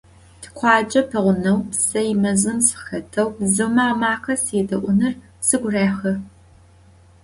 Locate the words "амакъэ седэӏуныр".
3.91-5.13